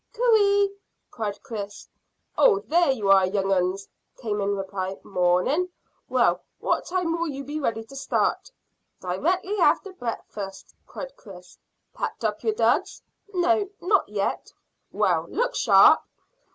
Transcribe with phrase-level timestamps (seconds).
[0.13, 0.75] "Coo ee!"
[1.11, 1.87] cried Chris.
[2.35, 4.97] "Oh, there you are, young 'uns," came in reply.
[5.03, 5.69] "Mornin'.
[6.09, 8.49] Well, what time will you be ready to start?"
[8.99, 11.59] "Directly after breakfast," cried Chris.
[11.93, 14.51] "Packed up your duds?" "No, not yet."
[14.91, 15.99] "Well, look sharp."